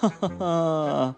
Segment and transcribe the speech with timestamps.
[0.40, 1.14] Hello,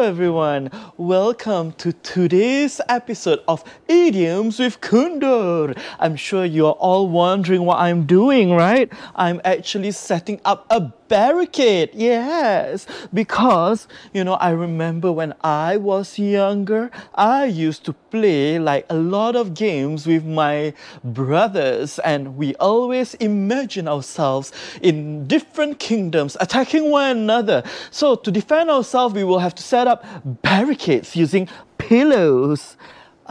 [0.00, 0.70] everyone.
[0.96, 5.80] Welcome to today's episode of Idioms with Kundur.
[6.00, 8.92] I'm sure you're all wondering what I'm doing, right?
[9.14, 11.90] I'm actually setting up a barricade.
[11.92, 18.86] Yes, because you know, I remember when I was younger, I used to play like
[18.88, 20.72] a lot of games with my
[21.04, 27.62] brothers, and we always imagine ourselves in different kingdoms attacking one another.
[27.90, 32.76] So, to defend ourselves, we will have to set up barricades using pillows.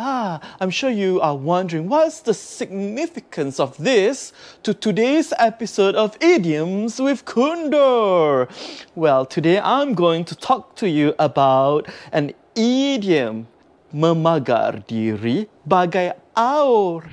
[0.02, 4.32] Ah, I'm sure you are wondering what's the significance of this
[4.64, 8.48] to today's episode of Idioms with Kundur.
[8.96, 13.48] Well, today I'm going to talk to you about an idiom
[13.94, 17.04] memagar diri bagai aur.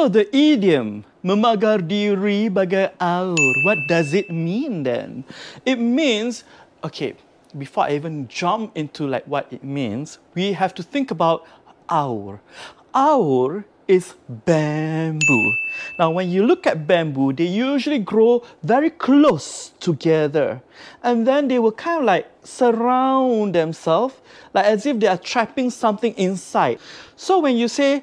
[0.00, 3.36] So the idiom memagar diri bagai aur,
[3.68, 5.28] what does it mean then?
[5.68, 6.42] It means,
[6.82, 7.20] okay,
[7.52, 11.44] before I even jump into like what it means, we have to think about
[11.90, 12.40] aur.
[12.96, 15.52] Aur is bamboo.
[15.98, 20.62] Now, when you look at bamboo, they usually grow very close together.
[21.02, 24.14] And then they will kind of like surround themselves,
[24.54, 26.80] like as if they are trapping something inside.
[27.16, 28.02] So when you say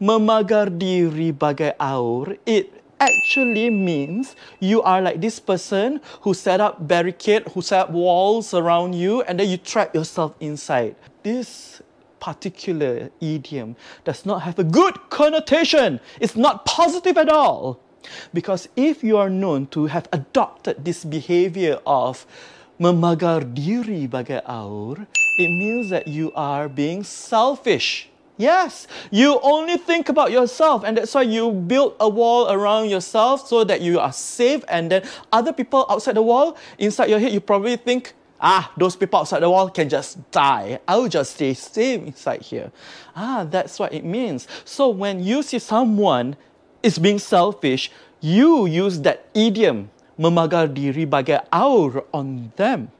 [0.00, 6.86] memagar diri bagai aur, it actually means you are like this person who set up
[6.86, 10.94] barricade, who set up walls around you, and then you trap yourself inside.
[11.22, 11.82] This
[12.20, 16.00] particular idiom does not have a good connotation.
[16.20, 17.80] It's not positive at all.
[18.32, 22.26] Because if you are known to have adopted this behavior of
[22.80, 25.06] memagar diri bagai aur,
[25.38, 28.08] it means that you are being selfish.
[28.38, 33.48] Yes, you only think about yourself, and that's why you build a wall around yourself
[33.48, 34.62] so that you are safe.
[34.68, 38.94] And then other people outside the wall, inside your head, you probably think, ah, those
[38.94, 40.78] people outside the wall can just die.
[40.86, 42.70] I'll just stay safe inside here.
[43.16, 44.46] Ah, that's what it means.
[44.64, 46.36] So when you see someone
[46.80, 52.92] is being selfish, you use that idiom, memagar diri bagai aur on them.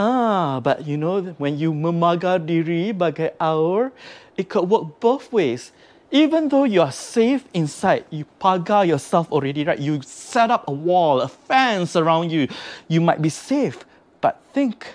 [0.00, 3.92] Ah, but you know, when you memagar diri bagai aur,
[4.32, 5.76] it could work both ways.
[6.08, 9.78] Even though you are safe inside, you pagar yourself already, right?
[9.78, 12.48] You set up a wall, a fence around you.
[12.88, 13.84] You might be safe,
[14.24, 14.88] but think,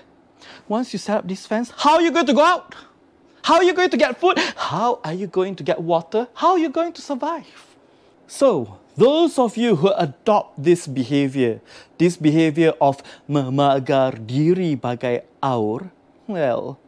[0.67, 2.73] once you set up this fence, how are you going to go out?
[3.43, 4.41] How are you going to get food?
[4.57, 6.27] How are you going to get water?
[6.33, 7.45] How are you going to survive?
[8.28, 11.62] So, those of you who adopt this behavior,
[11.97, 15.91] this behavior of memagar diri bagai aur,
[16.25, 16.80] well,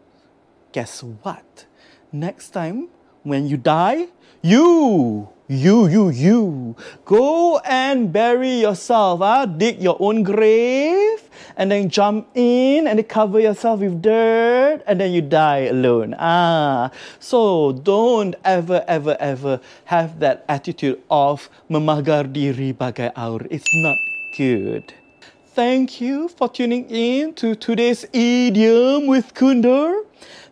[0.73, 1.69] guess what?
[2.09, 2.89] Next time
[3.21, 4.09] when you die,
[4.41, 6.75] you, you, you, you,
[7.05, 9.21] go and bury yourself.
[9.21, 11.23] Ah, dig your own grave
[11.55, 16.15] and then jump in and then cover yourself with dirt and then you die alone.
[16.19, 23.39] Ah, so don't ever, ever, ever have that attitude of memagar diri bagai aur.
[23.49, 23.97] It's not
[24.35, 24.93] good.
[25.55, 30.03] Thank you for tuning in to today's idiom with Kundur.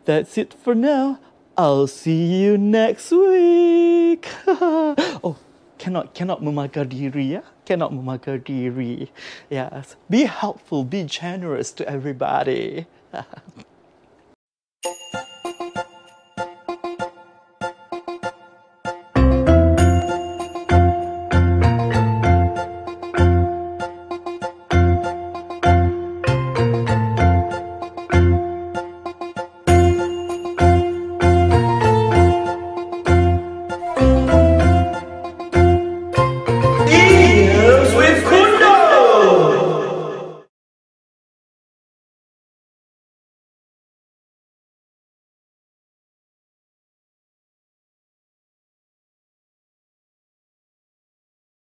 [0.06, 1.20] That's it for now.
[1.58, 4.28] I'll see you next week.
[4.48, 5.38] oh,
[5.78, 7.42] cannot cannot memagar diri ya.
[7.64, 9.08] Cannot memagar diri.
[9.50, 9.96] Yes.
[10.10, 12.88] Be helpful, be generous to everybody.